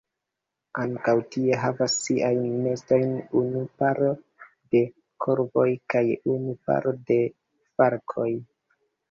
Ankaŭ 0.83 1.13
tie 1.35 1.59
havas 1.63 1.97
siajn 2.05 2.41
nestojn 2.67 3.13
unu 3.41 3.61
paro 3.83 4.09
de 4.77 4.83
korvoj 5.27 5.67
kaj 5.97 6.03
unu 6.39 6.57
paro 6.71 6.97
de 7.13 7.21
falkoj. 7.69 8.29